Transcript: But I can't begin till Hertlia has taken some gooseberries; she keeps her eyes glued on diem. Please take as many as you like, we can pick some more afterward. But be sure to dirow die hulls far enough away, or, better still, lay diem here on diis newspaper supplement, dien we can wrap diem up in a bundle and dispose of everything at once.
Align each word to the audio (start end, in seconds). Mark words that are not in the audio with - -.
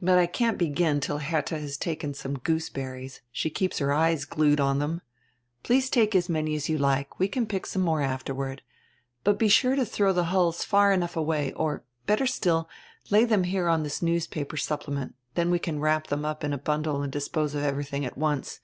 But 0.00 0.16
I 0.16 0.24
can't 0.24 0.56
begin 0.56 0.98
till 0.98 1.18
Hertlia 1.18 1.60
has 1.60 1.76
taken 1.76 2.14
some 2.14 2.38
gooseberries; 2.38 3.20
she 3.30 3.50
keeps 3.50 3.80
her 3.80 3.92
eyes 3.92 4.24
glued 4.24 4.60
on 4.60 4.78
diem. 4.78 5.02
Please 5.62 5.90
take 5.90 6.14
as 6.14 6.26
many 6.30 6.54
as 6.54 6.70
you 6.70 6.78
like, 6.78 7.18
we 7.18 7.28
can 7.28 7.44
pick 7.44 7.66
some 7.66 7.82
more 7.82 8.00
afterward. 8.00 8.62
But 9.24 9.38
be 9.38 9.48
sure 9.48 9.76
to 9.76 9.82
dirow 9.84 10.14
die 10.14 10.22
hulls 10.22 10.64
far 10.64 10.90
enough 10.90 11.16
away, 11.18 11.52
or, 11.52 11.84
better 12.06 12.26
still, 12.26 12.66
lay 13.10 13.26
diem 13.26 13.44
here 13.44 13.68
on 13.68 13.84
diis 13.84 14.00
newspaper 14.00 14.56
supplement, 14.56 15.16
dien 15.34 15.50
we 15.50 15.58
can 15.58 15.80
wrap 15.80 16.06
diem 16.06 16.24
up 16.24 16.42
in 16.44 16.54
a 16.54 16.56
bundle 16.58 17.02
and 17.02 17.12
dispose 17.12 17.54
of 17.54 17.62
everything 17.62 18.06
at 18.06 18.16
once. 18.16 18.60